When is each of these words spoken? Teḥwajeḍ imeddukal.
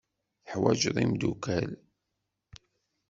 Teḥwajeḍ 0.45 0.97
imeddukal. 1.03 1.71